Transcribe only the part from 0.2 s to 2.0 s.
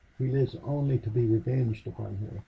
lives only to be revenged